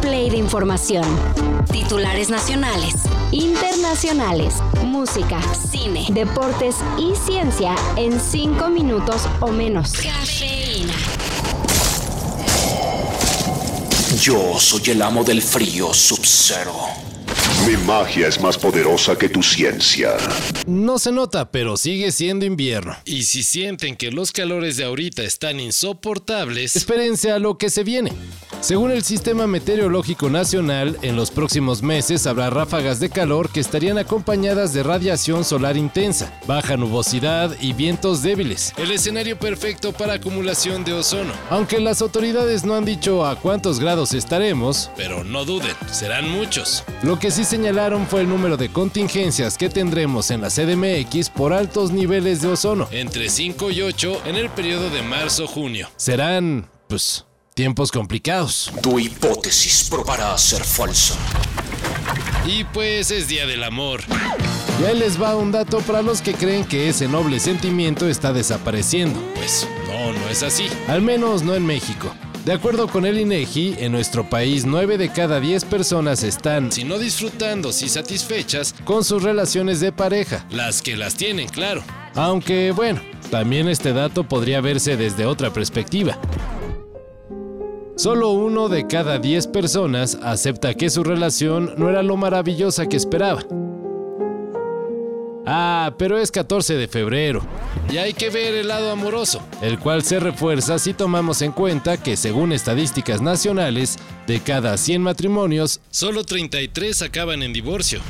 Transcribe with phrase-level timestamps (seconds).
[0.00, 1.04] play de información.
[1.70, 2.94] Titulares nacionales,
[3.32, 4.54] internacionales,
[4.84, 9.92] música, cine, deportes y ciencia en 5 minutos o menos.
[9.92, 10.94] Cafeína.
[14.20, 16.74] Yo soy el amo del frío, Sub-Zero.
[17.66, 20.16] Mi magia es más poderosa que tu ciencia.
[20.66, 22.96] No se nota, pero sigue siendo invierno.
[23.04, 27.84] Y si sienten que los calores de ahorita están insoportables, espérense a lo que se
[27.84, 28.12] viene.
[28.60, 33.98] Según el Sistema Meteorológico Nacional, en los próximos meses habrá ráfagas de calor que estarían
[33.98, 38.72] acompañadas de radiación solar intensa, baja nubosidad y vientos débiles.
[38.76, 41.32] El escenario perfecto para acumulación de ozono.
[41.50, 46.82] Aunque las autoridades no han dicho a cuántos grados estaremos, pero no duden, serán muchos.
[47.04, 51.52] Lo que sí señalaron fue el número de contingencias que tendremos en la CDMX por
[51.52, 55.88] altos niveles de ozono, entre 5 y 8 en el periodo de marzo-junio.
[55.96, 57.24] Serán, pues,
[57.58, 58.70] tiempos complicados.
[58.84, 61.16] Tu hipótesis probará ser falsa.
[62.46, 64.00] Y pues es Día del Amor.
[64.80, 68.32] Y ahí les va un dato para los que creen que ese noble sentimiento está
[68.32, 69.20] desapareciendo.
[69.34, 70.68] Pues no, no es así.
[70.86, 72.14] Al menos no en México.
[72.44, 76.84] De acuerdo con el INEGI, en nuestro país 9 de cada 10 personas están, si
[76.84, 80.46] no disfrutando, si satisfechas, con sus relaciones de pareja.
[80.52, 81.82] Las que las tienen, claro.
[82.14, 83.00] Aunque, bueno,
[83.32, 86.20] también este dato podría verse desde otra perspectiva.
[87.98, 92.96] Solo uno de cada 10 personas acepta que su relación no era lo maravillosa que
[92.96, 93.42] esperaba.
[95.44, 97.42] Ah, pero es 14 de febrero.
[97.90, 102.00] Y hay que ver el lado amoroso, el cual se refuerza si tomamos en cuenta
[102.00, 108.00] que según estadísticas nacionales, de cada 100 matrimonios, solo 33 acaban en divorcio.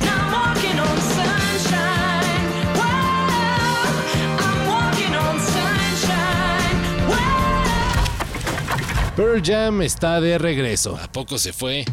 [9.19, 10.97] Pearl Jam está de regreso.
[10.97, 11.85] ¿A poco se fue?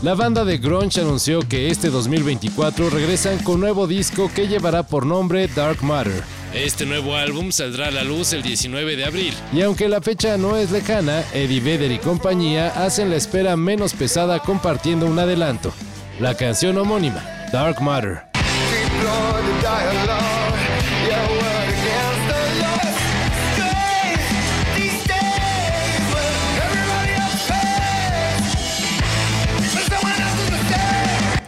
[0.00, 5.04] La banda de grunge anunció que este 2024 regresan con nuevo disco que llevará por
[5.04, 6.22] nombre Dark Matter.
[6.54, 9.34] Este nuevo álbum saldrá a la luz el 19 de abril.
[9.52, 13.94] Y aunque la fecha no es lejana, Eddie Vedder y compañía hacen la espera menos
[13.94, 15.72] pesada compartiendo un adelanto.
[16.20, 18.22] La canción homónima, Dark Matter.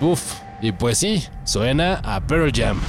[0.00, 2.80] Uf, y pues sí, suena a Pearl Jam.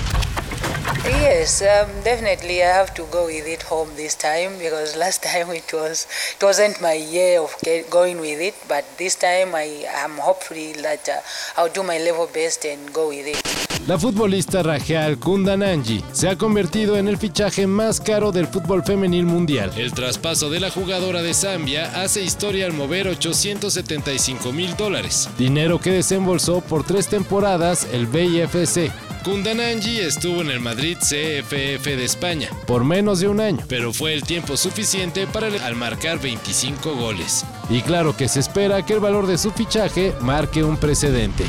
[1.03, 2.63] Yes, um, definitely.
[2.63, 6.07] I have to go with it home this time because last time it was
[6.37, 10.73] it wasn't my year of get, going with it, but this time I am hopefully
[10.73, 11.19] that uh,
[11.57, 13.60] I'll do my level best and go with it.
[13.87, 19.25] La futbolista Rajal Kundananji se ha convertido en el fichaje más caro del fútbol femenil
[19.25, 19.71] mundial.
[19.75, 25.79] El traspaso de la jugadora de Zambia hace historia al mover 875 mil dólares, dinero
[25.79, 28.91] que desembolsó por tres temporadas el BIFC.
[29.23, 34.13] Kundananji estuvo en el Madrid CFF de España por menos de un año, pero fue
[34.13, 37.45] el tiempo suficiente para al marcar 25 goles.
[37.67, 41.45] Y claro que se espera que el valor de su fichaje marque un precedente.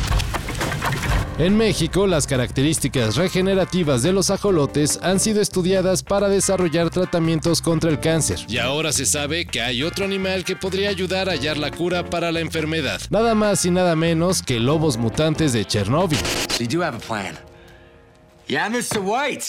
[1.38, 7.90] En México, las características regenerativas de los ajolotes han sido estudiadas para desarrollar tratamientos contra
[7.90, 8.38] el cáncer.
[8.48, 12.10] Y ahora se sabe que hay otro animal que podría ayudar a hallar la cura
[12.10, 13.00] para la enfermedad.
[13.08, 16.18] Nada más y nada menos que lobos mutantes de Chernóbil.
[16.50, 17.38] So you do have a plan.
[18.46, 19.00] Yeah, Mr.
[19.00, 19.46] White.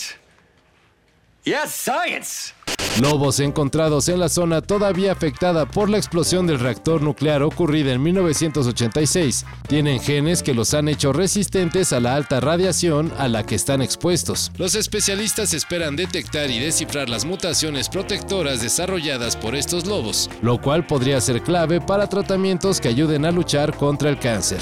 [1.43, 2.53] Yes, science.
[3.01, 8.03] Lobos encontrados en la zona todavía afectada por la explosión del reactor nuclear ocurrida en
[8.03, 13.55] 1986 tienen genes que los han hecho resistentes a la alta radiación a la que
[13.55, 14.51] están expuestos.
[14.57, 20.85] Los especialistas esperan detectar y descifrar las mutaciones protectoras desarrolladas por estos lobos, lo cual
[20.85, 24.61] podría ser clave para tratamientos que ayuden a luchar contra el cáncer.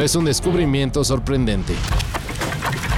[0.00, 1.74] Es un descubrimiento sorprendente.